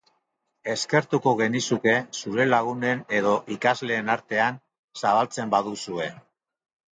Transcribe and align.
Eskertuko 0.75 1.33
genizuke 1.41 1.93
zure 2.21 2.47
lagunen 2.47 3.03
edo 3.19 3.35
ikasleen 3.57 4.11
artean 4.15 4.59
zabaltzen 5.03 5.53
baduzue. 5.57 6.11